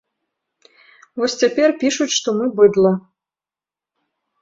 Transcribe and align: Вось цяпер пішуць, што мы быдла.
Вось 1.21 1.37
цяпер 1.43 1.69
пішуць, 1.85 2.09
што 2.17 2.29
мы 2.41 2.45
быдла. 2.59 2.91